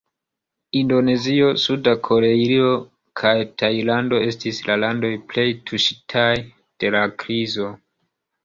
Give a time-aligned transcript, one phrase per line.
[0.77, 2.71] Indonezio, Suda Koreio,
[3.21, 7.71] kaj Tajlando estis la landoj plej tuŝitaj dela krizo.